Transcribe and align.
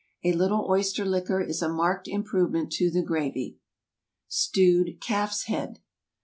A 0.23 0.33
little 0.33 0.65
oyster 0.67 1.05
liquor 1.05 1.39
is 1.41 1.61
a 1.61 1.69
marked 1.69 2.07
improvement 2.07 2.71
to 2.71 2.89
the 2.89 3.03
gravy. 3.03 3.57
STEWED 4.29 4.99
CALF'S 4.99 5.43
HEAD. 5.43 5.77